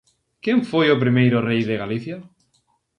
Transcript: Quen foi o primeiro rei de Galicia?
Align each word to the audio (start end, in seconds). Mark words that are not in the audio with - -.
Quen 0.43 0.59
foi 0.71 0.87
o 0.91 1.01
primeiro 1.03 1.37
rei 1.49 1.61
de 1.69 1.75
Galicia? 1.81 2.17